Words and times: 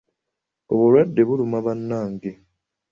Obulwadde 0.71 1.21
buluma 1.27 1.57
bannange! 1.65 2.31